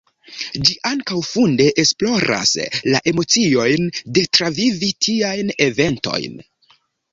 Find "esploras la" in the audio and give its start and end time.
1.83-3.03